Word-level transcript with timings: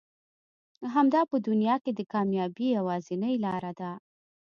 همدا 0.93 1.21
په 1.31 1.37
دنيا 1.47 1.75
کې 1.83 1.91
د 1.95 2.01
کاميابي 2.13 2.67
يوازنۍ 2.77 3.35
لاره 3.45 3.71
ده. 3.79 3.91